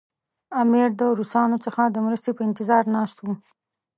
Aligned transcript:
امیر 0.61 0.87
د 0.99 1.01
روسانو 1.17 1.57
څخه 1.65 1.81
د 1.89 1.97
مرستې 2.05 2.31
په 2.35 2.41
انتظار 2.47 2.83
ناست 2.95 3.17
وو. 3.21 3.33